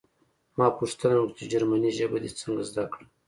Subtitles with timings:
[0.57, 3.05] ما پوښتنه وکړه چې جرمني ژبه دې څنګه زده کړه